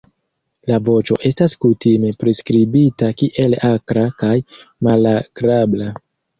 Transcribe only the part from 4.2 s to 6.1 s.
kaj malagrabla.